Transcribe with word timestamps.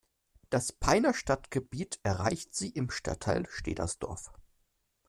Das 0.49 0.71
Peiner 0.71 1.13
Stadtgebiet 1.13 1.99
erreicht 2.01 2.55
sie 2.55 2.69
im 2.71 2.89
Stadtteil 2.89 3.45
Stederdorf. 3.51 4.31